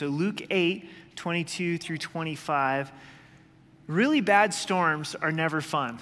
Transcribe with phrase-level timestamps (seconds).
[0.00, 2.90] So, Luke 8, 22 through 25.
[3.86, 5.98] Really bad storms are never fun.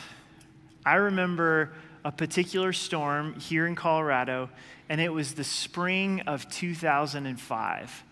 [0.87, 1.73] I remember
[2.05, 4.51] a particular storm here in Colorado,
[4.89, 8.05] and it was the spring of 2005.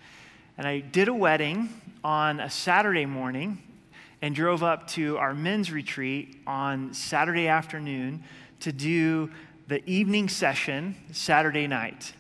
[0.59, 1.69] And I did a wedding
[2.03, 3.63] on a Saturday morning
[4.21, 8.25] and drove up to our men's retreat on Saturday afternoon
[8.59, 9.31] to do
[9.69, 12.13] the evening session Saturday night.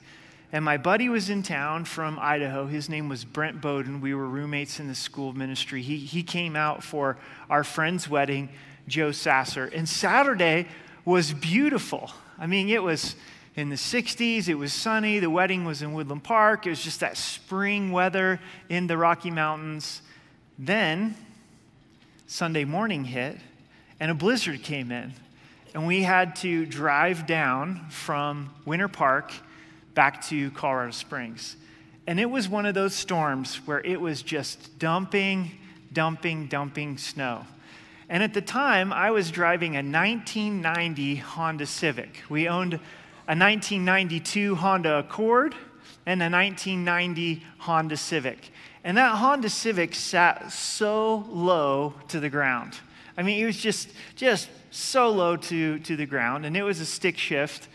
[0.52, 2.66] And my buddy was in town from Idaho.
[2.66, 4.00] His name was Brent Bowden.
[4.00, 5.82] We were roommates in the school ministry.
[5.82, 7.18] He, he came out for
[7.50, 8.48] our friend's wedding,
[8.86, 9.64] Joe Sasser.
[9.66, 10.68] And Saturday
[11.04, 12.10] was beautiful.
[12.38, 13.16] I mean, it was
[13.56, 15.18] in the 60s, it was sunny.
[15.18, 16.66] The wedding was in Woodland Park.
[16.66, 20.02] It was just that spring weather in the Rocky Mountains.
[20.58, 21.16] Then
[22.26, 23.38] Sunday morning hit,
[23.98, 25.14] and a blizzard came in.
[25.74, 29.32] And we had to drive down from Winter Park
[29.96, 31.56] back to Colorado Springs.
[32.06, 35.52] And it was one of those storms where it was just dumping,
[35.90, 37.46] dumping, dumping snow.
[38.10, 42.22] And at the time, I was driving a 1990 Honda Civic.
[42.28, 45.54] We owned a 1992 Honda Accord
[46.04, 48.50] and a 1990 Honda Civic.
[48.84, 52.78] And that Honda Civic sat so low to the ground.
[53.16, 56.80] I mean, it was just, just so low to, to the ground, and it was
[56.80, 57.66] a stick shift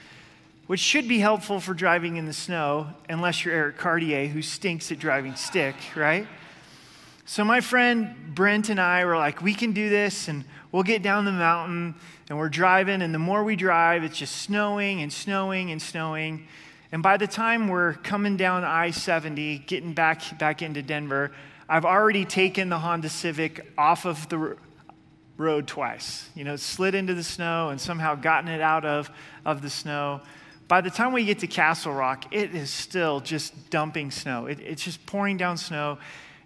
[0.72, 4.90] which should be helpful for driving in the snow, unless you're Eric Cartier, who stinks
[4.90, 6.26] at driving stick, right?
[7.26, 11.04] So, my friend Brent and I were like, we can do this, and we'll get
[11.04, 11.96] down the mountain,
[12.30, 16.48] and we're driving, and the more we drive, it's just snowing and snowing and snowing.
[16.94, 21.34] And by the time we're coming down I 70, getting back, back into Denver,
[21.68, 24.56] I've already taken the Honda Civic off of the
[25.36, 26.30] road twice.
[26.34, 29.12] You know, slid into the snow and somehow gotten it out of,
[29.46, 30.22] of the snow.
[30.72, 34.46] By the time we get to Castle Rock, it is still just dumping snow.
[34.46, 35.98] It, it's just pouring down snow.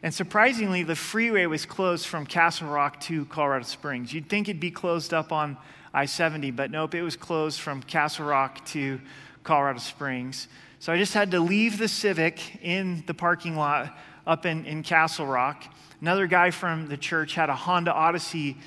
[0.01, 4.11] And surprisingly, the freeway was closed from Castle Rock to Colorado Springs.
[4.11, 5.57] You'd think it'd be closed up on
[5.93, 8.99] I 70, but nope, it was closed from Castle Rock to
[9.43, 10.47] Colorado Springs.
[10.79, 14.81] So I just had to leave the Civic in the parking lot up in, in
[14.81, 15.65] Castle Rock.
[16.01, 18.57] Another guy from the church had a Honda Odyssey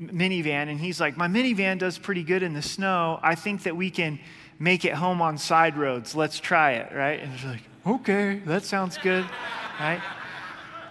[0.00, 3.18] minivan, and he's like, My minivan does pretty good in the snow.
[3.24, 4.20] I think that we can
[4.58, 6.14] make it home on side roads.
[6.14, 7.20] Let's try it, right?
[7.20, 9.24] And he's like, okay, that sounds good,
[9.80, 10.00] right?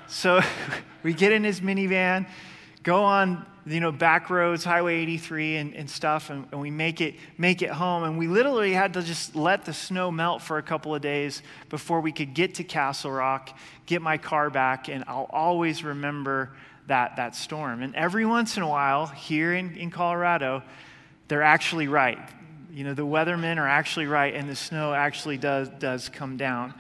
[0.08, 0.42] So
[1.04, 2.28] we get in his minivan,
[2.84, 7.00] go on, you know, back roads, Highway 83 and, and stuff, and, and we make
[7.00, 8.04] it, make it home.
[8.04, 11.42] And we literally had to just let the snow melt for a couple of days
[11.70, 16.52] before we could get to Castle Rock, get my car back, and I'll always remember
[16.88, 17.82] that, that storm.
[17.82, 20.62] And every once in a while, here in, in Colorado,
[21.30, 22.20] they're actually right
[22.74, 26.74] you know, the weathermen are actually right and the snow actually does, does come down.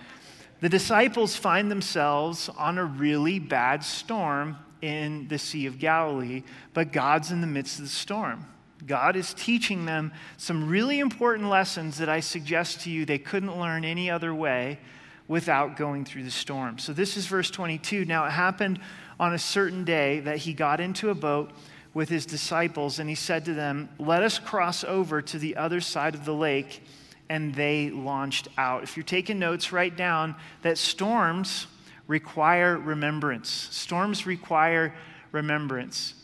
[0.59, 6.43] The disciples find themselves on a really bad storm in the Sea of Galilee,
[6.73, 8.45] but God's in the midst of the storm.
[8.87, 13.57] God is teaching them some really important lessons that I suggest to you they couldn't
[13.57, 14.79] learn any other way
[15.27, 16.79] without going through the storm.
[16.79, 18.03] So, this is verse 22.
[18.03, 18.79] Now, it happened
[19.19, 21.51] on a certain day that he got into a boat
[21.93, 25.81] with his disciples, and he said to them, Let us cross over to the other
[25.81, 26.83] side of the lake.
[27.29, 28.83] And they launched out.
[28.83, 31.67] If you're taking notes, write down that storms
[32.07, 33.49] require remembrance.
[33.49, 34.93] Storms require
[35.31, 36.15] remembrance.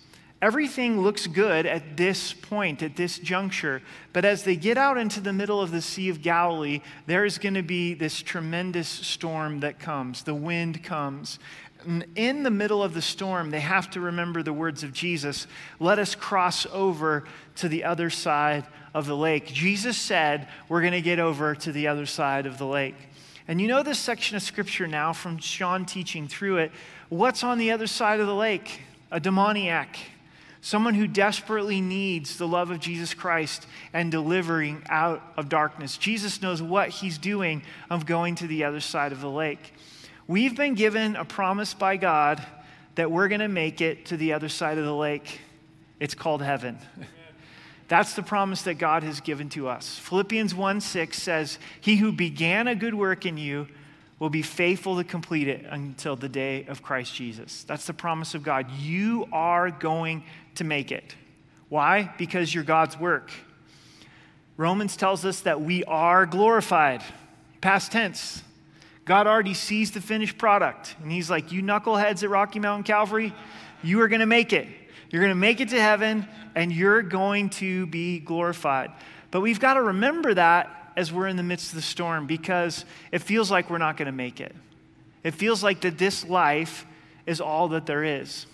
[0.42, 3.82] Everything looks good at this point, at this juncture,
[4.14, 7.38] but as they get out into the middle of the Sea of Galilee, there is
[7.38, 10.24] going to be this tremendous storm that comes.
[10.24, 11.40] The wind comes,
[12.16, 15.48] in the middle of the storm, they have to remember the words of Jesus
[15.80, 17.24] let us cross over
[17.56, 19.48] to the other side of the lake.
[19.48, 22.96] Jesus said, We're going to get over to the other side of the lake.
[23.48, 26.72] And you know this section of scripture now from Sean teaching through it.
[27.10, 28.82] What's on the other side of the lake?
[29.12, 29.98] A demoniac,
[30.62, 35.98] someone who desperately needs the love of Jesus Christ and delivering out of darkness.
[35.98, 39.74] Jesus knows what he's doing of going to the other side of the lake.
[40.30, 42.40] We've been given a promise by God
[42.94, 45.40] that we're going to make it to the other side of the lake.
[46.00, 46.78] It's called heaven.
[47.88, 49.98] That's the promise that God has given to us.
[49.98, 53.70] Philippians 1 6 says, He who began a good work in you
[54.20, 57.64] will be faithful to complete it until the day of Christ Jesus.
[57.64, 58.70] That's the promise of God.
[58.70, 60.24] You are going
[60.56, 61.16] to make it.
[61.70, 62.14] Why?
[62.20, 63.32] Because you're God's work.
[64.58, 67.02] Romans tells us that we are glorified.
[67.62, 68.44] Past tense.
[69.10, 70.96] God already sees the finished product.
[71.02, 73.34] And He's like, You knuckleheads at Rocky Mountain Calvary,
[73.82, 74.68] you are going to make it.
[75.10, 78.92] You're going to make it to heaven, and you're going to be glorified.
[79.32, 82.86] But we've got to remember that as we're in the midst of the storm because
[83.12, 84.56] it feels like we're not going to make it.
[85.24, 86.86] It feels like that this life
[87.26, 88.46] is all that there is.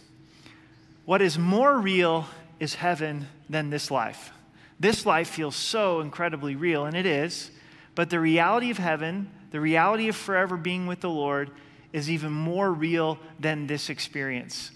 [1.03, 2.27] What is more real
[2.61, 4.31] is heaven than this life.
[4.79, 7.51] This life feels so incredibly real, and it is,
[7.93, 11.49] but the reality of heaven, the reality of forever being with the Lord,
[11.93, 14.69] is even more real than this experience.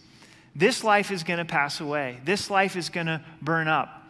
[0.56, 4.06] This life is going to pass away, this life is going to burn up.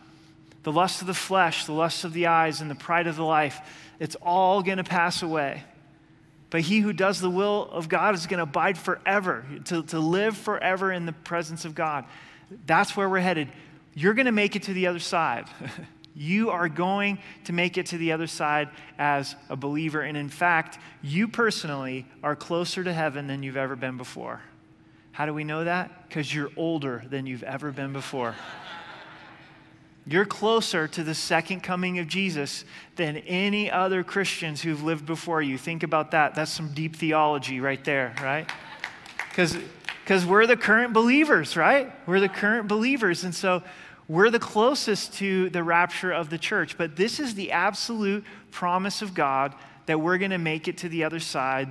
[0.61, 3.23] The lust of the flesh, the lust of the eyes, and the pride of the
[3.23, 3.59] life,
[3.99, 5.63] it's all going to pass away.
[6.51, 9.97] But he who does the will of God is going to abide forever, to, to
[9.97, 12.05] live forever in the presence of God.
[12.67, 13.47] That's where we're headed.
[13.95, 15.47] You're going to make it to the other side.
[16.15, 20.01] you are going to make it to the other side as a believer.
[20.01, 24.41] And in fact, you personally are closer to heaven than you've ever been before.
[25.11, 26.07] How do we know that?
[26.07, 28.35] Because you're older than you've ever been before.
[30.07, 32.65] You're closer to the second coming of Jesus
[32.95, 35.55] than any other Christians who've lived before you.
[35.55, 36.33] Think about that.
[36.33, 38.49] That's some deep theology right there, right?
[39.29, 41.91] Because we're the current believers, right?
[42.07, 43.23] We're the current believers.
[43.23, 43.61] And so
[44.09, 46.77] we're the closest to the rapture of the church.
[46.77, 49.53] But this is the absolute promise of God
[49.85, 51.69] that we're going to make it to the other side.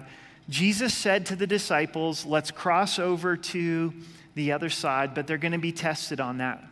[0.48, 3.92] Jesus said to the disciples, Let's cross over to
[4.36, 6.64] the other side, but they're going to be tested on that.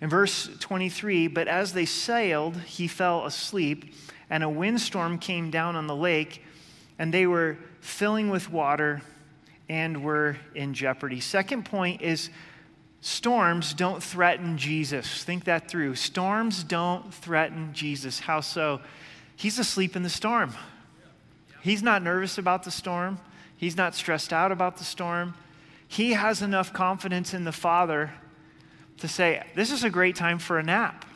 [0.00, 3.94] In verse 23, but as they sailed, he fell asleep,
[4.28, 6.44] and a windstorm came down on the lake,
[6.98, 9.00] and they were filling with water
[9.68, 11.20] and were in jeopardy.
[11.20, 12.30] Second point is
[13.00, 15.24] storms don't threaten Jesus.
[15.24, 15.94] Think that through.
[15.94, 18.20] Storms don't threaten Jesus.
[18.20, 18.80] How so?
[19.36, 20.54] He's asleep in the storm.
[21.60, 23.18] He's not nervous about the storm,
[23.56, 25.34] he's not stressed out about the storm.
[25.90, 28.12] He has enough confidence in the Father
[28.98, 31.06] to say, this is a great time for a nap,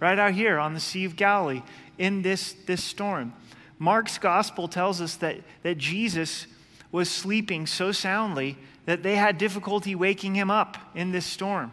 [0.00, 1.62] right out here on the Sea of Galilee
[1.96, 3.32] in this, this storm.
[3.78, 6.46] Mark's gospel tells us that, that Jesus
[6.90, 8.56] was sleeping so soundly
[8.86, 11.72] that they had difficulty waking him up in this storm.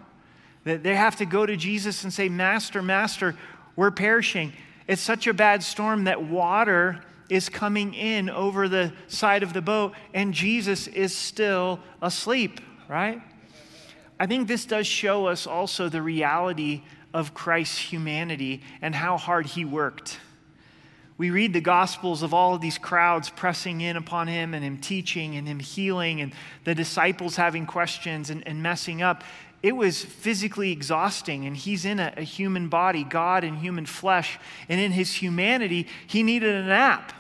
[0.66, 3.36] That they have to go to Jesus and say, Master, Master,
[3.76, 4.54] we're perishing.
[4.88, 9.62] It's such a bad storm that water is coming in over the side of the
[9.62, 13.22] boat, and Jesus is still asleep, right?
[14.20, 16.84] I think this does show us also the reality
[17.14, 20.20] of Christ's humanity and how hard he worked.
[21.18, 24.80] We read the Gospels of all of these crowds pressing in upon him and him
[24.80, 26.34] teaching and him healing and
[26.64, 29.24] the disciples having questions and, and messing up.
[29.62, 34.38] It was physically exhausting, and he's in a, a human body, God in human flesh.
[34.68, 37.14] And in his humanity, he needed a nap.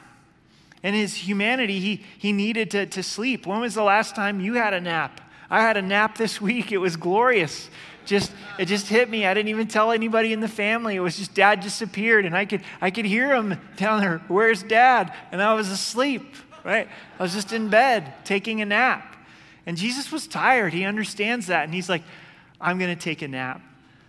[0.81, 3.47] In his humanity, he, he needed to, to sleep.
[3.47, 5.21] When was the last time you had a nap?
[5.49, 6.71] I had a nap this week.
[6.71, 7.69] It was glorious.
[8.05, 9.25] Just it just hit me.
[9.25, 10.95] I didn't even tell anybody in the family.
[10.95, 14.63] It was just dad disappeared and I could I could hear him telling her, "Where's
[14.63, 16.87] dad?" And I was asleep, right?
[17.19, 19.15] I was just in bed taking a nap.
[19.65, 20.73] And Jesus was tired.
[20.73, 22.03] He understands that and he's like,
[22.59, 23.61] "I'm going to take a nap."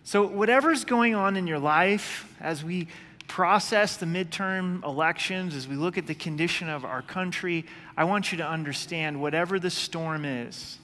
[0.02, 2.88] So whatever's going on in your life as we
[3.26, 7.64] process the midterm elections, as we look at the condition of our country,
[7.96, 10.78] I want you to understand whatever the storm is,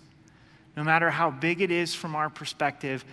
[0.77, 3.05] no matter how big it is from our perspective,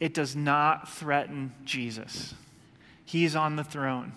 [0.00, 2.34] it does not threaten Jesus.
[3.04, 4.12] He is on the throne.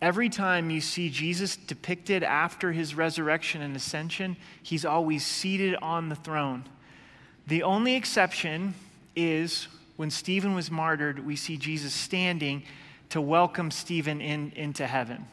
[0.00, 6.08] Every time you see Jesus depicted after his resurrection and ascension, he's always seated on
[6.08, 6.64] the throne.
[7.48, 8.74] The only exception
[9.16, 9.66] is
[9.96, 12.62] when Stephen was martyred, we see Jesus standing
[13.10, 15.26] to welcome Stephen in, into heaven.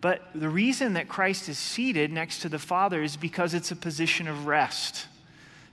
[0.00, 3.76] But the reason that Christ is seated next to the Father is because it's a
[3.76, 5.06] position of rest.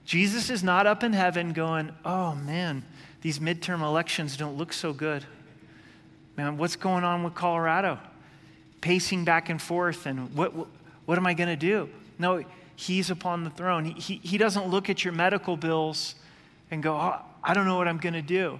[0.05, 2.83] Jesus is not up in heaven going, oh man,
[3.21, 5.25] these midterm elections don't look so good.
[6.35, 7.99] Man, what's going on with Colorado?
[8.81, 10.53] Pacing back and forth, and what,
[11.05, 11.89] what, am I going to do?
[12.19, 12.43] No,
[12.75, 13.85] he's upon the throne.
[13.85, 16.15] He, he, he, doesn't look at your medical bills
[16.69, 18.59] and go, oh, I don't know what I'm going to do.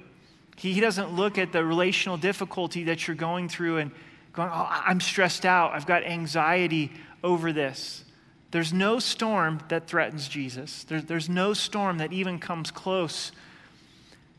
[0.56, 3.92] He, he doesn't look at the relational difficulty that you're going through and
[4.32, 5.74] going, oh, I'm stressed out.
[5.74, 6.92] I've got anxiety
[7.24, 8.06] over this.
[8.54, 10.84] There's no storm that threatens Jesus.
[10.84, 13.32] There, there's no storm that even comes close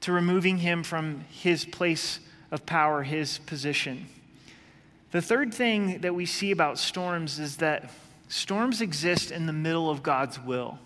[0.03, 2.21] to removing him from his place
[2.53, 4.07] of power, his position.
[5.11, 7.91] The third thing that we see about storms is that
[8.29, 10.79] storms exist in the middle of God's will.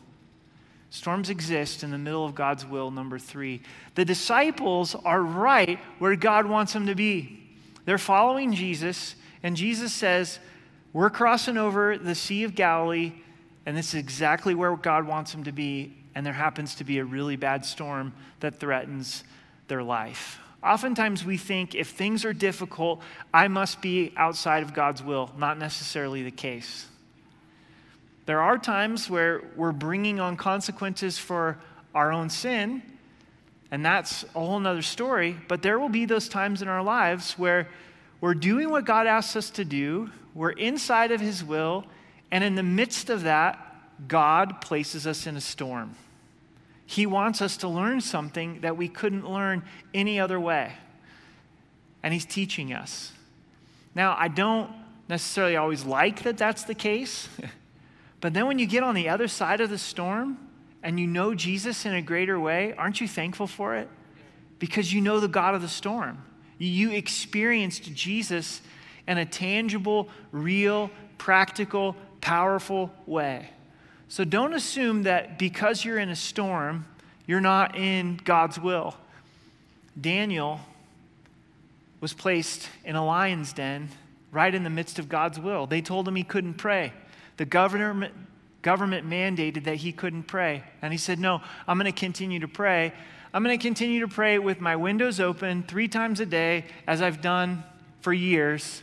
[0.88, 3.60] Storms exist in the middle of God's will, number three.
[3.94, 7.42] The disciples are right where God wants them to be.
[7.84, 10.38] They're following Jesus, and Jesus says,
[10.92, 13.12] we're crossing over the Sea of Galilee,
[13.66, 16.98] and this is exactly where God wants them to be, and there happens to be
[16.98, 19.24] a really bad storm that threatens
[19.68, 20.38] their life.
[20.62, 23.00] Oftentimes, we think if things are difficult,
[23.32, 25.30] I must be outside of God's will.
[25.38, 26.86] Not necessarily the case.
[28.26, 31.58] There are times where we're bringing on consequences for
[31.94, 32.82] our own sin,
[33.70, 35.36] and that's a whole nother story.
[35.46, 37.68] But there will be those times in our lives where
[38.20, 41.84] we're doing what God asks us to do, we're inside of His will,
[42.30, 43.64] and in the midst of that,
[44.06, 45.94] God places us in a storm.
[46.86, 50.72] He wants us to learn something that we couldn't learn any other way.
[52.02, 53.12] And He's teaching us.
[53.94, 54.70] Now, I don't
[55.08, 57.28] necessarily always like that that's the case,
[58.20, 60.38] but then when you get on the other side of the storm
[60.82, 63.88] and you know Jesus in a greater way, aren't you thankful for it?
[64.58, 66.22] Because you know the God of the storm.
[66.58, 68.60] You experienced Jesus
[69.06, 73.50] in a tangible, real, practical, powerful way.
[74.08, 76.86] So don't assume that because you're in a storm,
[77.26, 78.96] you're not in God's will.
[80.00, 80.60] Daniel
[82.00, 83.88] was placed in a lion's den
[84.30, 85.66] right in the midst of God's will.
[85.66, 86.92] They told him he couldn't pray.
[87.36, 88.14] The government,
[88.62, 90.64] government mandated that he couldn't pray.
[90.82, 92.92] And he said, No, I'm going to continue to pray.
[93.32, 97.02] I'm going to continue to pray with my windows open three times a day, as
[97.02, 97.62] I've done
[98.00, 98.82] for years.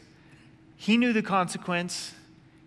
[0.75, 2.13] He knew the consequence,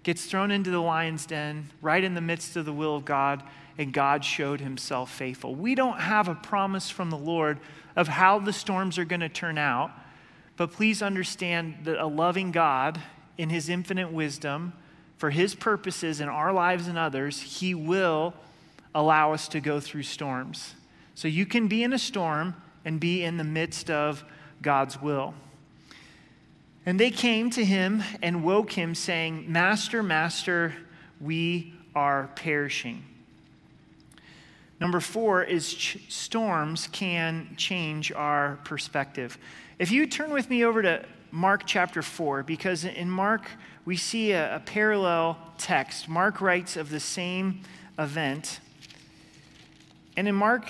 [0.03, 3.45] gets thrown into the lion's den right in the midst of the will of God,
[3.79, 5.55] and God showed himself faithful.
[5.55, 7.61] We don't have a promise from the Lord
[7.95, 9.93] of how the storms are going to turn out,
[10.57, 13.01] but please understand that a loving God,
[13.37, 14.73] in his infinite wisdom,
[15.17, 18.35] for his purposes in our lives and others, he will
[18.97, 20.75] allow us to go through storms.
[21.19, 24.23] So you can be in a storm and be in the midst of
[24.63, 25.35] God's will.
[26.87, 30.77] And they came to him and woke him, saying, Master, Master,
[31.21, 33.03] we are perishing.
[34.79, 39.39] Number four is ch- storms can change our perspective.
[39.81, 43.51] If you turn with me over to Mark chapter 4, because in Mark
[43.85, 46.09] we see a, a parallel text.
[46.09, 47.63] Mark writes of the same
[47.99, 48.61] event.
[50.17, 50.69] And in Mark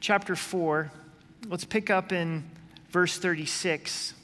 [0.00, 0.90] chapter 4,
[1.48, 2.42] let's pick up in
[2.90, 4.14] verse 36.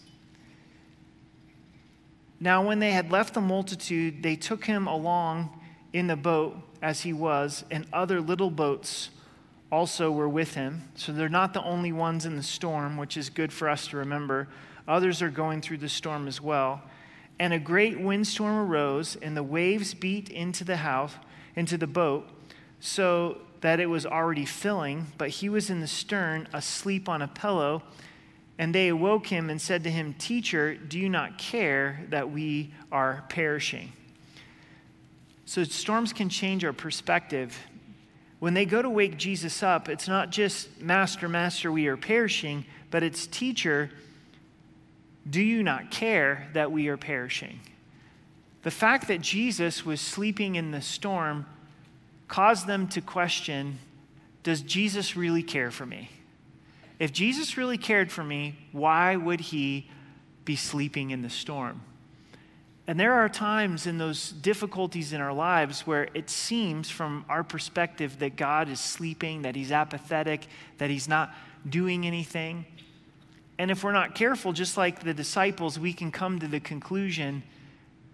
[2.41, 5.61] Now, when they had left the multitude, they took him along
[5.93, 9.11] in the boat as he was, and other little boats
[9.71, 10.89] also were with him.
[10.95, 13.99] So they're not the only ones in the storm, which is good for us to
[13.99, 14.49] remember.
[14.89, 16.83] Others are going through the storm as well.
[17.39, 21.15] And a great windstorm arose, and the waves beat into the house,
[21.55, 22.29] into the boat,
[22.81, 27.29] so that it was already filling, but he was in the stern, asleep on a
[27.29, 27.83] pillow.
[28.59, 32.73] And they awoke him and said to him, Teacher, do you not care that we
[32.91, 33.93] are perishing?
[35.45, 37.57] So storms can change our perspective.
[38.39, 42.65] When they go to wake Jesus up, it's not just, Master, Master, we are perishing,
[42.91, 43.91] but it's, Teacher,
[45.29, 47.61] do you not care that we are perishing?
[48.63, 51.47] The fact that Jesus was sleeping in the storm
[52.29, 53.79] caused them to question
[54.43, 56.11] Does Jesus really care for me?
[56.99, 59.91] If Jesus really cared for me, why would he
[60.45, 61.83] be sleeping in the storm?
[62.87, 67.43] And there are times in those difficulties in our lives where it seems, from our
[67.43, 70.47] perspective, that God is sleeping, that he's apathetic,
[70.79, 71.35] that he's not
[71.69, 72.65] doing anything.
[73.59, 77.43] And if we're not careful, just like the disciples, we can come to the conclusion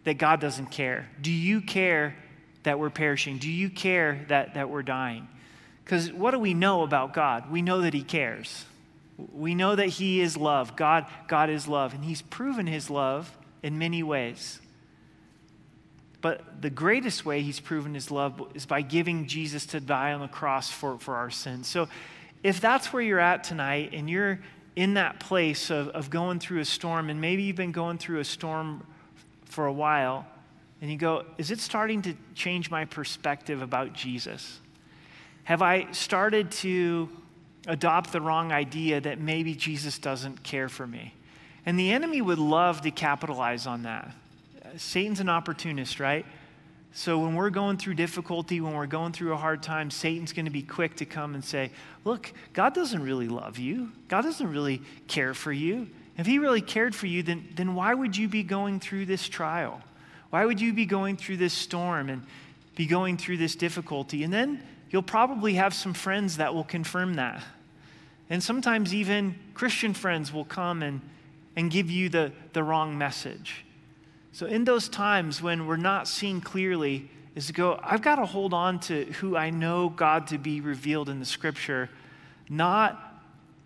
[0.04, 1.08] that God doesn't care.
[1.20, 2.16] Do you care
[2.62, 3.38] that we're perishing?
[3.38, 5.28] Do you care that, that we're dying?
[5.84, 7.50] Because what do we know about God?
[7.50, 8.64] We know that He cares.
[9.32, 10.76] We know that He is love.
[10.76, 11.94] God, God is love.
[11.94, 14.60] And He's proven His love in many ways.
[16.20, 20.20] But the greatest way He's proven His love is by giving Jesus to die on
[20.20, 21.66] the cross for, for our sins.
[21.66, 21.88] So
[22.42, 24.40] if that's where you're at tonight and you're
[24.74, 28.20] in that place of, of going through a storm, and maybe you've been going through
[28.20, 28.86] a storm
[29.44, 30.26] for a while,
[30.82, 34.58] and you go, is it starting to change my perspective about Jesus?
[35.44, 37.08] Have I started to
[37.68, 41.14] adopt the wrong idea that maybe Jesus doesn't care for me?
[41.64, 44.12] And the enemy would love to capitalize on that.
[44.76, 46.26] Satan's an opportunist, right?
[46.92, 50.46] So when we're going through difficulty, when we're going through a hard time, Satan's going
[50.46, 51.70] to be quick to come and say,
[52.04, 53.92] Look, God doesn't really love you.
[54.08, 55.88] God doesn't really care for you.
[56.18, 59.28] If he really cared for you, then, then why would you be going through this
[59.28, 59.80] trial?
[60.32, 62.22] Why would you be going through this storm and
[62.74, 64.24] be going through this difficulty?
[64.24, 67.42] And then you'll probably have some friends that will confirm that.
[68.30, 71.02] And sometimes even Christian friends will come and,
[71.54, 73.66] and give you the, the wrong message.
[74.32, 78.24] So, in those times when we're not seeing clearly, is to go, I've got to
[78.24, 81.90] hold on to who I know God to be revealed in the scripture,
[82.48, 83.11] not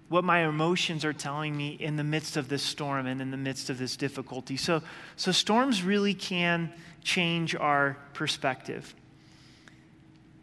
[0.08, 3.36] what my emotions are telling me in the midst of this storm and in the
[3.36, 4.56] midst of this difficulty.
[4.56, 4.82] So,
[5.16, 6.72] so storms really can
[7.02, 8.94] change our perspective.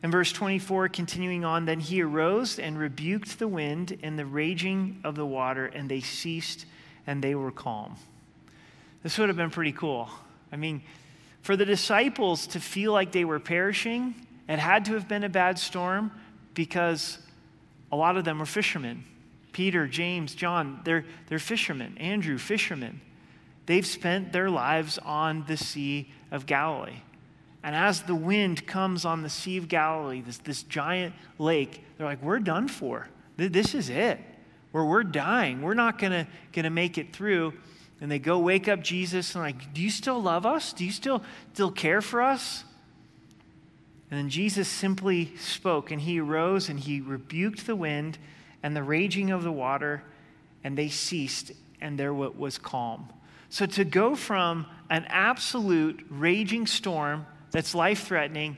[0.02, 5.00] In verse 24, continuing on, then he arose and rebuked the wind and the raging
[5.06, 6.66] of the water, and they ceased
[7.08, 7.96] and they were calm.
[9.02, 10.10] This would have been pretty cool.
[10.52, 10.82] I mean,
[11.42, 14.16] for the disciples to feel like they were perishing,
[14.50, 16.12] it had to have been a bad storm
[16.54, 17.18] because
[17.94, 19.06] a lot of them were fishermen.
[19.54, 21.98] Peter, James, John, they're, they're fishermen.
[21.98, 23.00] Andrew, fishermen.
[23.66, 27.02] They've spent their lives on the Sea of Galilee.
[27.64, 32.06] And as the wind comes on the Sea of Galilee, this, this giant lake, they're
[32.06, 33.08] like, we're done for.
[33.38, 34.20] This is it.
[34.72, 35.62] Where we're dying.
[35.62, 37.54] We're not to gonna make it through.
[38.02, 40.74] And they go wake up Jesus and like, do you still love us?
[40.74, 42.66] Do you still, still care for us?
[44.12, 48.18] And then Jesus simply spoke, and he arose and he rebuked the wind
[48.64, 50.04] and the raging of the water,
[50.64, 51.52] and they ceased,
[51.82, 53.10] and there was calm.
[53.50, 58.58] So to go from an absolute raging storm that's life threatening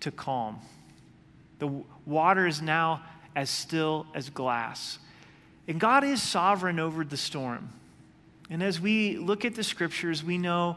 [0.00, 0.58] to calm.
[1.60, 1.70] The
[2.04, 3.02] water is now
[3.34, 4.98] as still as glass.
[5.66, 7.70] And God is sovereign over the storm.
[8.50, 10.76] And as we look at the scriptures, we know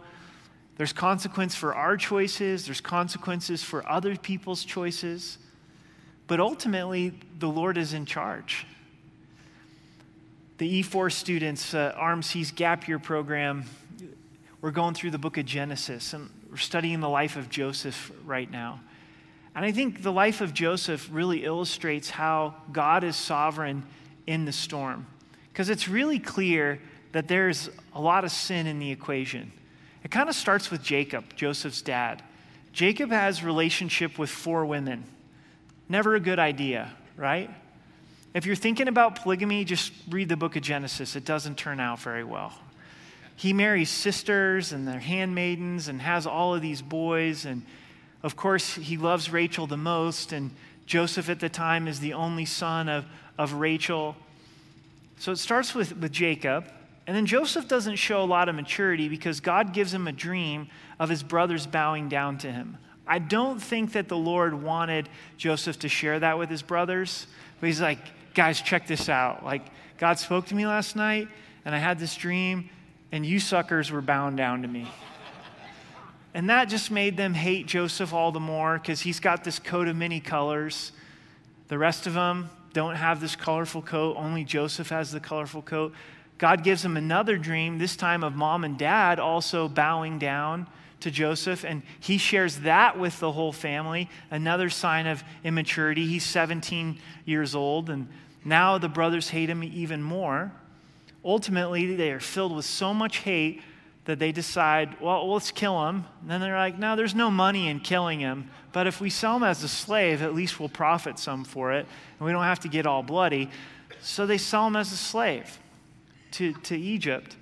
[0.77, 5.39] there's consequence for our choices, there's consequences for other people's choices.
[6.27, 8.65] But ultimately, the Lord is in charge.
[10.57, 13.65] The E4 students, uh, RMC's gap year program,
[14.61, 16.13] we're going through the book of Genesis.
[16.13, 18.81] And we're studying the life of Joseph right now.
[19.55, 23.83] And I think the life of Joseph really illustrates how God is sovereign
[24.27, 25.07] in the storm.
[25.51, 26.79] Because it's really clear
[27.13, 29.51] that there's a lot of sin in the equation.
[30.03, 32.21] It kind of starts with Jacob, Joseph's dad.
[32.73, 35.03] Jacob has relationship with four women.
[35.89, 37.49] Never a good idea, right?
[38.33, 41.15] If you're thinking about polygamy, just read the book of Genesis.
[41.15, 42.53] It doesn't turn out very well
[43.37, 47.45] he marries sisters and their handmaidens and has all of these boys.
[47.45, 47.61] And
[48.23, 50.33] of course, he loves Rachel the most.
[50.33, 50.49] And
[50.87, 53.05] Joseph at the time is the only son of,
[53.37, 54.15] of Rachel.
[55.19, 56.65] So it starts with, with Jacob.
[57.05, 60.67] And then Joseph doesn't show a lot of maturity because God gives him a dream
[60.99, 62.77] of his brothers bowing down to him.
[63.07, 67.27] I don't think that the Lord wanted Joseph to share that with his brothers,
[67.59, 67.99] but he's like,
[68.33, 69.45] guys, check this out.
[69.45, 69.63] Like,
[69.97, 71.27] God spoke to me last night,
[71.65, 72.69] and I had this dream,
[73.11, 74.87] and you suckers were bound down to me.
[76.33, 79.87] And that just made them hate Joseph all the more because he's got this coat
[79.87, 80.91] of many colors.
[81.67, 85.93] The rest of them don't have this colorful coat, only Joseph has the colorful coat.
[86.37, 90.67] God gives him another dream, this time of mom and dad also bowing down
[91.01, 94.09] to Joseph, and he shares that with the whole family.
[94.31, 96.05] Another sign of immaturity.
[96.07, 98.07] He's 17 years old, and
[98.43, 100.51] now the brothers hate him even more
[101.27, 103.61] ultimately, they are filled with so much hate
[104.05, 106.05] that they decide, well, let's kill him.
[106.21, 108.49] And then they're like, no, there's no money in killing him.
[108.71, 111.85] But if we sell him as a slave, at least we'll profit some for it.
[112.17, 113.49] And we don't have to get all bloody.
[114.01, 115.59] So they sell him as a slave
[116.31, 117.35] to, to Egypt.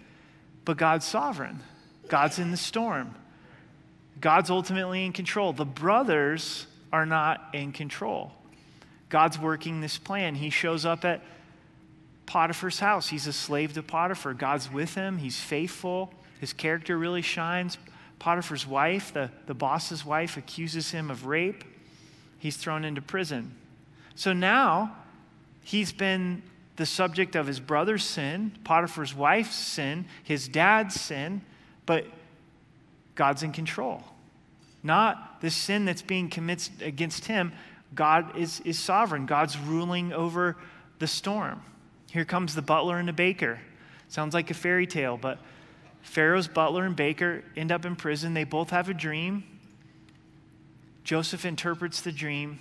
[0.66, 1.60] But God's sovereign,
[2.08, 3.14] God's in the storm.
[4.22, 5.54] God's ultimately in control.
[5.54, 8.32] The brothers are not in control.
[9.10, 10.36] God's working this plan.
[10.36, 11.22] He shows up at
[12.26, 13.08] Potiphar's house.
[13.10, 14.34] He's a slave to Potiphar.
[14.34, 16.14] God's with him, he's faithful.
[16.40, 17.78] His character really shines.
[18.20, 21.64] Potiphar's wife, the, the boss's wife, accuses him of rape.
[22.40, 23.56] He's thrown into prison.
[24.16, 24.96] So now
[25.64, 26.42] he's been
[26.76, 31.42] the subject of his brother's sin, Potiphar's wife's sin, his dad's sin,
[31.86, 32.06] but
[33.16, 34.04] God's in control.
[34.84, 37.54] Not the sin that's being committed against him.
[37.96, 39.26] God is, is sovereign.
[39.26, 40.58] God's ruling over
[41.00, 41.62] the storm.
[42.12, 43.60] Here comes the butler and the baker.
[44.10, 45.40] Sounds like a fairy tale, but
[46.02, 48.34] Pharaoh's butler and baker end up in prison.
[48.34, 49.44] They both have a dream.
[51.04, 52.60] Joseph interprets the dream.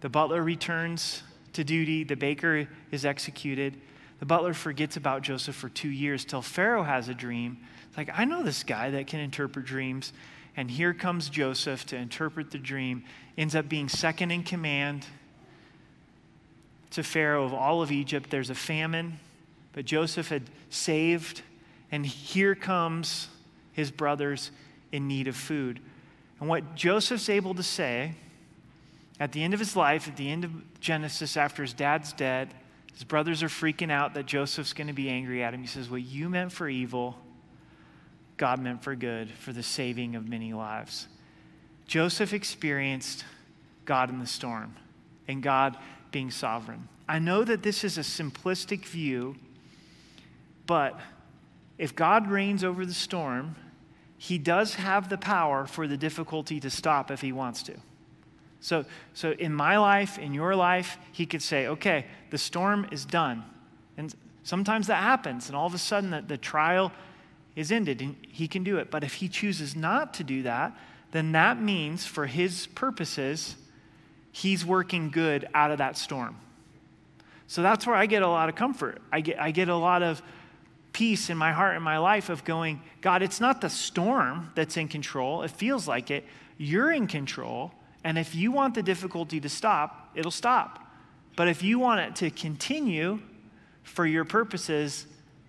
[0.00, 2.04] The butler returns to duty.
[2.04, 3.80] The baker is executed.
[4.18, 7.58] The butler forgets about Joseph for two years till Pharaoh has a dream.
[7.96, 10.12] Like, I know this guy that can interpret dreams.
[10.56, 13.04] And here comes Joseph to interpret the dream.
[13.36, 15.06] Ends up being second in command
[16.90, 18.30] to Pharaoh of all of Egypt.
[18.30, 19.18] There's a famine,
[19.74, 21.42] but Joseph had saved,
[21.92, 23.28] and here comes
[23.72, 24.50] his brothers
[24.92, 25.80] in need of food.
[26.40, 28.14] And what Joseph's able to say
[29.20, 32.54] at the end of his life, at the end of Genesis, after his dad's dead,
[32.94, 35.60] his brothers are freaking out that Joseph's going to be angry at him.
[35.60, 37.18] He says, What you meant for evil,
[38.36, 41.08] God meant for good, for the saving of many lives.
[41.86, 43.24] Joseph experienced
[43.84, 44.74] God in the storm,
[45.28, 45.76] and God
[46.10, 46.88] being sovereign.
[47.08, 49.36] I know that this is a simplistic view,
[50.66, 50.98] but
[51.78, 53.54] if God reigns over the storm,
[54.18, 57.74] he does have the power for the difficulty to stop if he wants to.
[58.60, 63.04] So, so in my life, in your life, he could say, okay, the storm is
[63.04, 63.44] done.
[63.96, 66.90] And sometimes that happens, and all of a sudden the, the trial
[67.56, 68.90] is ended, and he can do it.
[68.90, 70.76] But if he chooses not to do that,
[71.10, 73.56] then that means for his purposes,
[74.30, 76.36] he's working good out of that storm.
[77.46, 79.00] So that's where I get a lot of comfort.
[79.10, 80.20] I get, I get a lot of
[80.92, 84.76] peace in my heart and my life of going, God, it's not the storm that's
[84.76, 85.42] in control.
[85.42, 86.24] It feels like it.
[86.58, 87.72] You're in control.
[88.02, 90.90] And if you want the difficulty to stop, it'll stop.
[91.36, 93.20] But if you want it to continue
[93.82, 95.06] for your purposes,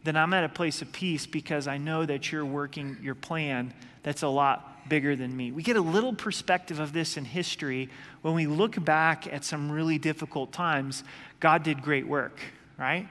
[0.08, 3.74] then I'm at a place of peace because I know that you're working your plan
[4.04, 5.52] that's a lot bigger than me.
[5.52, 7.90] We get a little perspective of this in history
[8.22, 11.04] when we look back at some really difficult times.
[11.42, 12.40] God did great work,
[12.78, 13.06] right?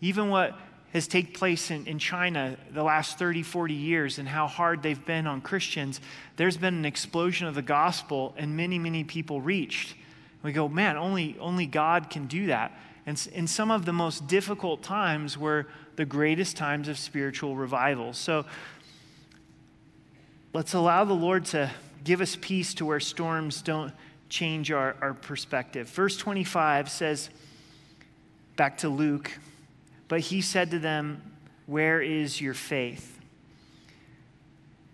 [0.00, 0.56] Even what
[0.92, 5.04] has taken place in, in China the last 30, 40 years and how hard they've
[5.04, 6.00] been on Christians,
[6.36, 9.96] there's been an explosion of the gospel and many, many people reached.
[10.44, 12.72] We go, man, only, only God can do that.
[13.04, 15.66] And in some of the most difficult times were
[15.98, 18.12] the greatest times of spiritual revival.
[18.12, 18.46] So
[20.52, 21.72] let's allow the Lord to
[22.04, 23.92] give us peace to where storms don't
[24.28, 25.88] change our, our perspective.
[25.88, 27.30] Verse 25 says,
[28.54, 29.40] back to Luke,
[30.06, 31.20] but he said to them,
[31.66, 33.18] Where is your faith?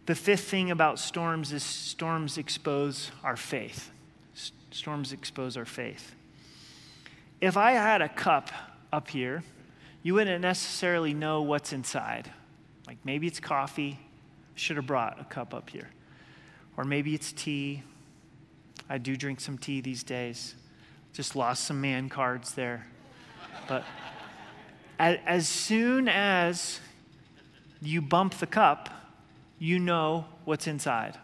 [0.07, 3.91] The fifth thing about storms is storms expose our faith.
[4.71, 6.15] Storms expose our faith.
[7.43, 8.51] If I had a cup
[8.91, 9.43] up here,
[10.05, 12.31] you wouldn't necessarily know what's inside.
[12.87, 13.99] Like maybe it's coffee.
[14.55, 15.89] Should have brought a cup up here.
[16.77, 17.83] Or maybe it's tea.
[18.89, 20.55] I do drink some tea these days.
[21.15, 22.87] Just lost some man cards there.
[23.67, 23.83] But
[24.99, 26.81] as soon as
[27.81, 28.91] you bump the cup,
[29.59, 31.19] you know what's inside.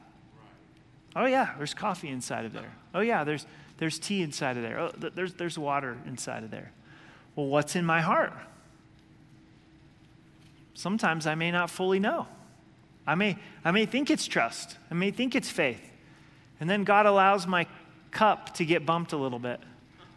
[1.14, 2.72] Oh, yeah, there's coffee inside of there.
[2.94, 3.44] Oh, yeah, there's,
[3.76, 4.78] there's tea inside of there.
[4.78, 6.72] Oh, there's, there's water inside of there.
[7.36, 8.32] Well, what's in my heart?
[10.74, 12.26] Sometimes I may not fully know.
[13.06, 15.83] I may, I may think it's trust, I may think it's faith.
[16.61, 17.66] And then God allows my
[18.11, 19.61] cup to get bumped a little bit,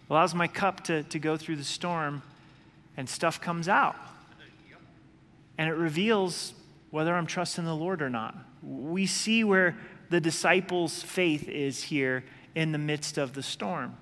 [0.10, 2.22] allows my cup to, to go through the storm
[2.98, 3.96] and stuff comes out.
[5.58, 6.54] And it reveals
[6.92, 8.36] whether I'm trusting the Lord or not.
[8.62, 9.78] We see where
[10.10, 12.24] the disciples' faith is here
[12.56, 13.98] in the midst of the storm.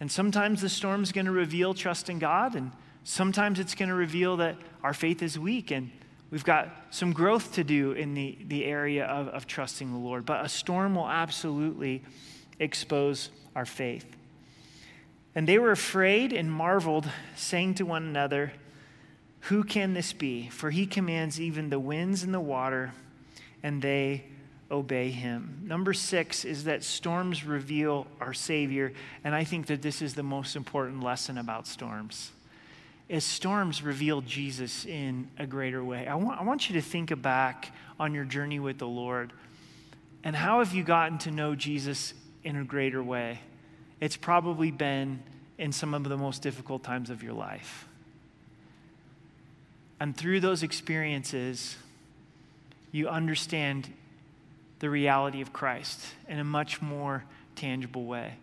[0.00, 2.70] And sometimes the storm's going to reveal trust in God, and
[3.04, 5.90] sometimes it's going to reveal that our faith is weak and
[6.30, 10.24] we've got some growth to do in the, the area of, of trusting the Lord.
[10.24, 12.02] But a storm will absolutely
[12.58, 14.06] expose our faith.
[15.34, 18.52] And they were afraid and marveled, saying to one another,
[19.42, 20.48] Who can this be?
[20.48, 22.92] For he commands even the winds and the water,
[23.62, 24.24] and they
[24.70, 25.62] obey him.
[25.64, 28.92] Number six is that storms reveal our Savior.
[29.24, 32.32] And I think that this is the most important lesson about storms.
[33.08, 36.06] Is storms reveal Jesus in a greater way.
[36.06, 39.32] I want, I want you to think back on your journey with the Lord.
[40.24, 42.12] And how have you gotten to know Jesus
[42.44, 43.40] in a greater way?
[44.00, 45.22] it's probably been
[45.56, 47.86] in some of the most difficult times of your life.
[50.00, 51.76] And through those experiences,
[52.92, 53.92] you understand
[54.78, 57.24] the reality of Christ in a much more
[57.56, 58.34] tangible way.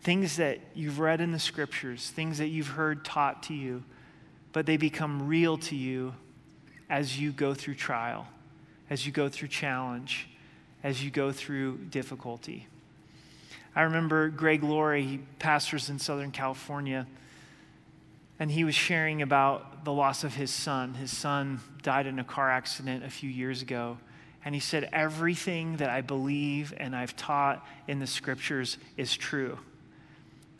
[0.00, 3.84] Things that you've read in the scriptures, things that you've heard taught to you,
[4.52, 6.14] but they become real to you
[6.90, 8.26] as you go through trial,
[8.90, 10.28] as you go through challenge,
[10.82, 12.66] as you go through difficulty.
[13.74, 17.06] I remember Greg Laurie, he pastors in Southern California,
[18.38, 20.94] and he was sharing about the loss of his son.
[20.94, 23.98] His son died in a car accident a few years ago.
[24.44, 29.58] And he said, Everything that I believe and I've taught in the scriptures is true.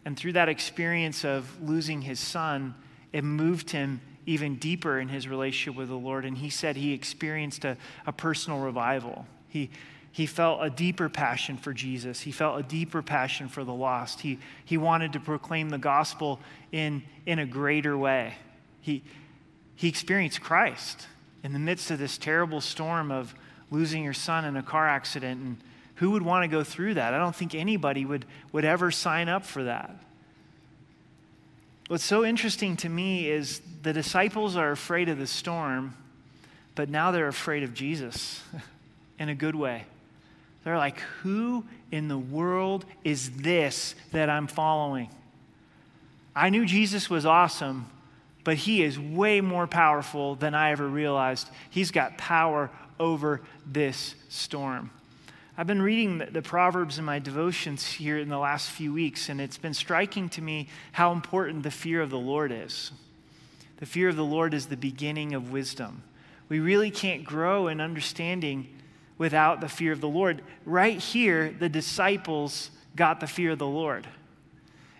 [0.04, 2.74] And through that experience of losing his son,
[3.12, 6.24] it moved him even deeper in his relationship with the Lord.
[6.24, 9.26] And he said he experienced a, a personal revival.
[9.48, 9.70] He,
[10.12, 12.20] he felt a deeper passion for Jesus.
[12.20, 14.20] He felt a deeper passion for the lost.
[14.20, 16.38] He, he wanted to proclaim the gospel
[16.70, 18.34] in, in a greater way.
[18.80, 19.02] He,
[19.74, 21.06] he experienced Christ
[21.42, 23.34] in the midst of this terrible storm of
[23.70, 25.40] losing your son in a car accident.
[25.40, 25.56] And
[25.96, 27.14] who would want to go through that?
[27.14, 29.96] I don't think anybody would, would ever sign up for that.
[31.88, 35.94] What's so interesting to me is the disciples are afraid of the storm,
[36.74, 38.42] but now they're afraid of Jesus
[39.18, 39.84] in a good way.
[40.64, 45.10] They're like, who in the world is this that I'm following?
[46.34, 47.86] I knew Jesus was awesome,
[48.44, 51.48] but he is way more powerful than I ever realized.
[51.68, 54.90] He's got power over this storm.
[55.56, 59.38] I've been reading the, Proverbs in my devotions here in the last few weeks, and
[59.38, 62.90] it's been striking to me how important the fear of the Lord is.
[63.76, 66.04] The fear of the Lord is the beginning of wisdom.
[66.48, 68.68] We really can't grow in understanding
[69.18, 70.40] without the fear of the Lord.
[70.64, 74.06] Right here, the disciples got the fear of the Lord.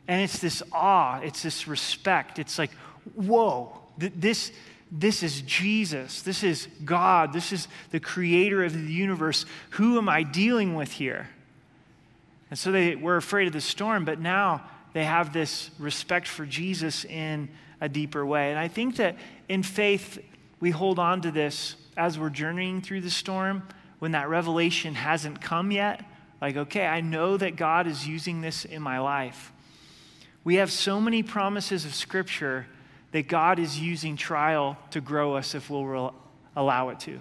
[0.07, 2.39] And it's this awe, it's this respect.
[2.39, 2.73] It's like,
[3.15, 4.53] whoa, this,
[4.95, 6.21] this is Jesus.
[6.21, 7.33] This is God.
[7.33, 9.47] This is the creator of the universe.
[9.71, 11.31] Who am I dealing with here?
[12.51, 16.45] And so they were afraid of the storm, but now they have this respect for
[16.45, 17.49] Jesus in
[17.81, 18.51] a deeper way.
[18.51, 19.17] And I think that
[19.49, 20.19] in faith,
[20.61, 23.63] we hold on to this as we're journeying through the storm
[23.99, 26.05] when that revelation hasn't come yet.
[26.43, 29.53] Like, okay, I know that God is using this in my life.
[30.45, 32.67] We have so many promises of Scripture
[33.13, 36.15] that God is using trial to grow us if we'll
[36.57, 37.21] allow it to.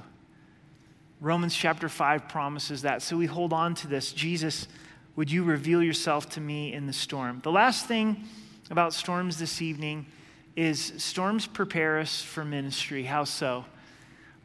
[1.19, 3.01] Romans chapter 5 promises that.
[3.01, 4.11] So we hold on to this.
[4.11, 4.67] Jesus,
[5.15, 7.41] would you reveal yourself to me in the storm?
[7.43, 8.23] The last thing
[8.71, 10.07] about storms this evening
[10.55, 13.03] is storms prepare us for ministry.
[13.03, 13.65] How so?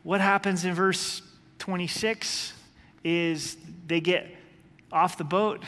[0.02, 1.22] What happens in verse
[1.58, 2.52] 26
[3.02, 3.56] is
[3.86, 4.26] they get
[4.92, 5.62] off the boat,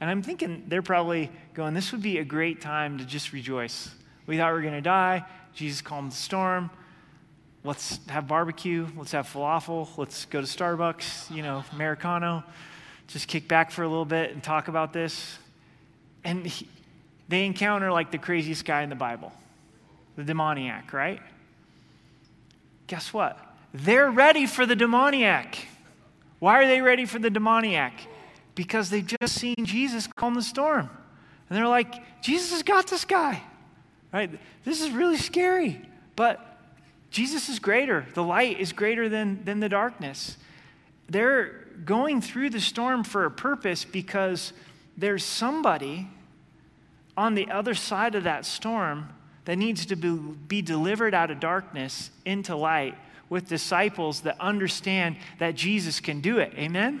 [0.00, 3.90] and I'm thinking they're probably going, This would be a great time to just rejoice.
[4.26, 5.24] We thought we were going to die.
[5.54, 6.70] Jesus calmed the storm.
[7.62, 8.86] Let's have barbecue.
[8.96, 9.88] Let's have falafel.
[9.96, 12.44] Let's go to Starbucks, you know, Americano.
[13.06, 15.38] Just kick back for a little bit and talk about this.
[16.24, 16.68] And he,
[17.28, 19.32] they encounter like the craziest guy in the Bible,
[20.16, 21.20] the demoniac, right?
[22.86, 23.38] Guess what?
[23.72, 25.66] They're ready for the demoniac.
[26.38, 27.94] Why are they ready for the demoniac?
[28.54, 30.90] Because they've just seen Jesus calm the storm.
[31.48, 33.42] And they're like, Jesus has got this guy.
[34.14, 34.30] Right?
[34.64, 35.82] This is really scary,
[36.14, 36.60] but
[37.10, 38.06] Jesus is greater.
[38.14, 40.36] The light is greater than, than the darkness.
[41.08, 44.52] They're going through the storm for a purpose because
[44.96, 46.08] there's somebody
[47.16, 49.08] on the other side of that storm
[49.46, 52.96] that needs to be, be delivered out of darkness into light
[53.28, 56.52] with disciples that understand that Jesus can do it.
[56.54, 57.00] Amen?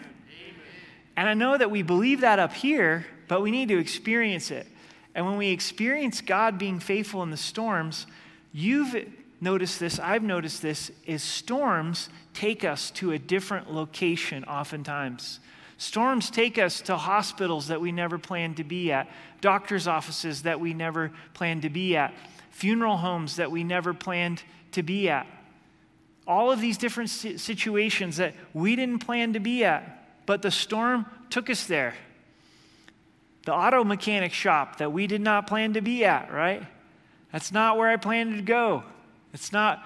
[1.16, 4.66] And I know that we believe that up here, but we need to experience it.
[5.14, 8.06] And when we experience God being faithful in the storms,
[8.52, 8.96] you've
[9.40, 15.38] noticed this, I've noticed this, is storms take us to a different location oftentimes.
[15.76, 19.08] Storms take us to hospitals that we never planned to be at,
[19.40, 22.12] doctor's offices that we never planned to be at,
[22.50, 25.26] funeral homes that we never planned to be at.
[26.26, 31.06] All of these different situations that we didn't plan to be at, but the storm
[31.28, 31.94] took us there
[33.44, 36.66] the auto mechanic shop that we did not plan to be at, right?
[37.32, 38.84] That's not where I planned to go.
[39.32, 39.84] It's not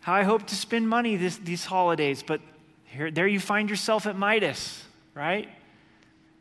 [0.00, 2.40] how I hope to spend money this, these holidays, but
[2.84, 5.48] here, there you find yourself at Midas, right?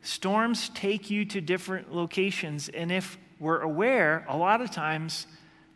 [0.02, 5.28] Storms take you to different locations, and if we're aware, a lot of times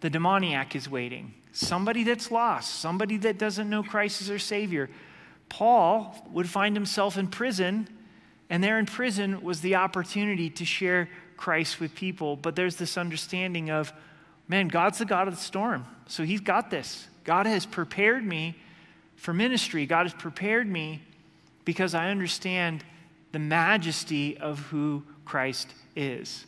[0.02, 1.34] the demoniac is waiting.
[1.52, 4.90] Somebody that's lost, somebody that doesn't know Christ as their Savior.
[5.48, 7.88] Paul would find himself in prison
[8.50, 12.36] and there in prison was the opportunity to share Christ with people.
[12.36, 13.92] But there's this understanding of,
[14.48, 15.86] man, God's the God of the storm.
[16.08, 17.08] So he's got this.
[17.24, 18.56] God has prepared me
[19.16, 19.86] for ministry.
[19.86, 21.02] God has prepared me
[21.66, 22.84] because I understand
[23.32, 26.46] the majesty of who Christ is.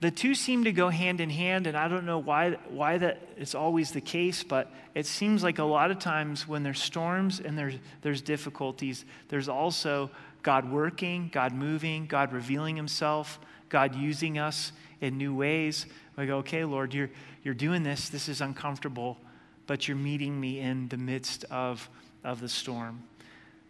[0.00, 3.26] The two seem to go hand in hand, and I don't know why, why that
[3.38, 7.40] it's always the case, but it seems like a lot of times when there's storms
[7.40, 10.10] and there's, there's difficulties, there's also
[10.46, 15.86] God working, God moving, God revealing himself, God using us in new ways.
[16.16, 17.10] We go, okay, Lord, you're,
[17.42, 18.10] you're doing this.
[18.10, 19.18] This is uncomfortable,
[19.66, 21.90] but you're meeting me in the midst of,
[22.22, 23.02] of the storm.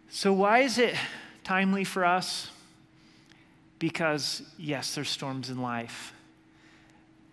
[0.09, 0.93] So, why is it
[1.43, 2.51] timely for us?
[3.79, 6.13] Because, yes, there's storms in life.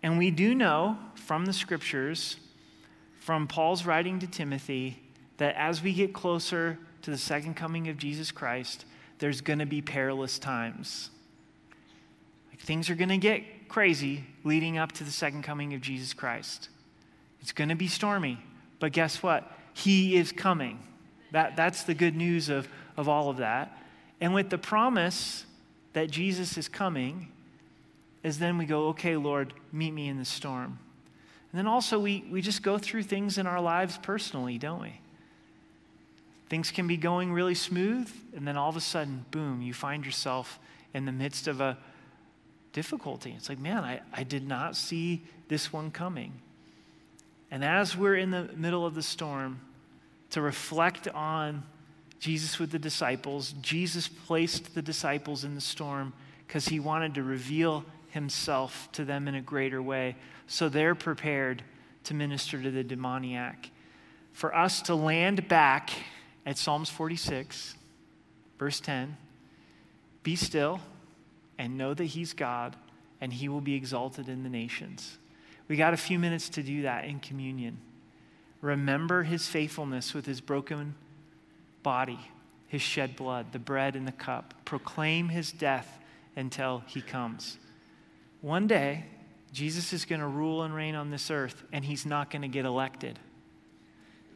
[0.02, 2.36] And we do know from the scriptures,
[3.20, 5.02] from Paul's writing to Timothy,
[5.36, 8.86] that as we get closer to the second coming of Jesus Christ,
[9.18, 11.10] there's going to be perilous times.
[12.50, 16.12] Like things are going to get crazy leading up to the second coming of Jesus
[16.12, 16.68] Christ.
[17.40, 18.38] It's going to be stormy,
[18.78, 19.50] but guess what?
[19.74, 20.78] He is coming.
[21.32, 23.76] That, that's the good news of, of all of that.
[24.20, 25.44] And with the promise
[25.92, 27.28] that Jesus is coming,
[28.22, 30.78] is then we go, okay, Lord, meet me in the storm.
[31.52, 35.00] And then also, we, we just go through things in our lives personally, don't we?
[36.54, 40.06] Things can be going really smooth, and then all of a sudden, boom, you find
[40.06, 40.60] yourself
[40.94, 41.76] in the midst of a,
[42.72, 43.34] difficulty.
[43.36, 46.32] It's like, man, I, I did not see this one coming.
[47.50, 49.62] And as we're in the middle of the storm,
[50.30, 51.64] to reflect on
[52.20, 56.12] Jesus with the disciples, Jesus placed the disciples in the storm
[56.46, 60.14] because he wanted to reveal himself to them in a greater way
[60.46, 61.64] so they're prepared
[62.04, 63.70] to minister to the demoniac.
[64.32, 65.90] For us to land back
[66.46, 67.74] at Psalms 46,
[68.58, 69.16] verse 10
[70.24, 70.80] be still
[71.58, 72.74] and know that he's God
[73.20, 75.18] and he will be exalted in the nations.
[75.68, 77.78] We got a few minutes to do that in communion.
[78.60, 80.94] Remember his faithfulness with his broken
[81.82, 82.18] body,
[82.66, 84.54] his shed blood, the bread and the cup.
[84.64, 85.98] Proclaim his death
[86.34, 87.58] until he comes.
[88.40, 89.04] One day,
[89.52, 92.48] Jesus is going to rule and reign on this earth, and he's not going to
[92.48, 93.18] get elected.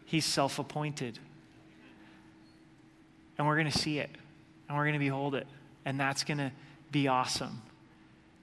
[0.04, 1.18] He's self appointed.
[3.38, 4.10] And we're going to see it,
[4.68, 5.46] and we're going to behold it,
[5.84, 6.52] and that's going to
[6.90, 7.62] be awesome.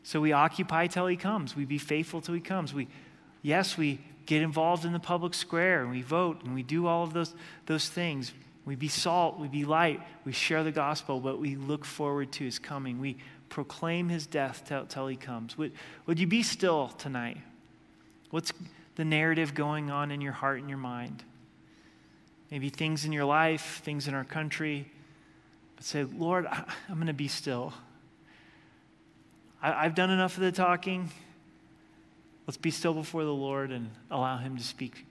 [0.04, 1.56] So we occupy till he comes.
[1.56, 2.74] We be faithful till he comes.
[2.74, 2.88] We,
[3.42, 7.04] yes, we get involved in the public square and we vote and we do all
[7.04, 7.34] of those,
[7.66, 8.34] those things.
[8.66, 12.44] We be salt, we be light, we share the gospel, but we look forward to
[12.44, 13.00] his coming.
[13.00, 13.18] We
[13.50, 15.58] proclaim his death till, till he comes.
[15.58, 15.72] Would,
[16.08, 17.38] would you be still tonight?
[18.32, 18.52] What's
[18.96, 21.24] the narrative going on in your heart and your mind?
[22.56, 24.90] Maybe things in your life, things in our country.
[25.76, 27.74] But say, Lord, I, I'm going to be still.
[29.62, 31.12] I, I've done enough of the talking.
[32.48, 35.06] Let's be still before the Lord and allow Him to speak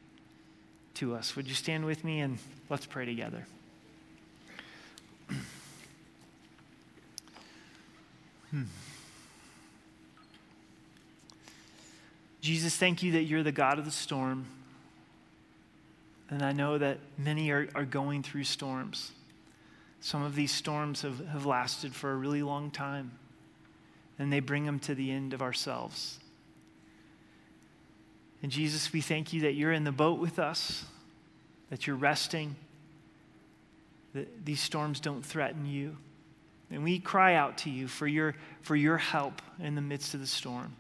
[0.94, 1.37] to us.
[1.37, 2.38] Would you stand with me and
[2.70, 3.46] let's pray together?
[8.50, 8.62] hmm.
[12.40, 14.46] Jesus, thank you that you're the God of the storm.
[16.35, 19.12] And I know that many are, are going through storms.
[20.01, 23.12] Some of these storms have, have lasted for a really long time,
[24.18, 26.18] and they bring them to the end of ourselves.
[28.42, 30.85] And Jesus, we thank you that you're in the boat with us,
[31.70, 32.57] that you're resting,
[34.12, 35.97] that these storms don't threaten you.
[36.68, 40.20] And we cry out to you for your, for your help in the midst of
[40.20, 40.75] the storm,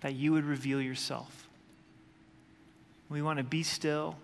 [0.00, 1.46] that you would reveal yourself.
[3.10, 4.16] We want to be still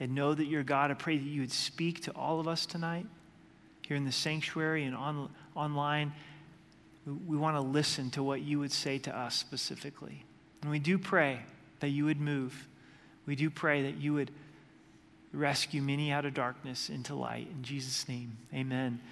[0.00, 0.90] and know that you're God.
[0.90, 3.06] I pray that you would speak to all of us tonight
[3.86, 6.12] here in the sanctuary and on, online.
[7.06, 10.24] We, we want to listen to what you would say to us specifically.
[10.62, 11.40] And we do pray
[11.80, 12.68] that you would move.
[13.26, 14.30] We do pray that you would
[15.32, 17.48] rescue many out of darkness into light.
[17.54, 19.00] In Jesus' name, amen.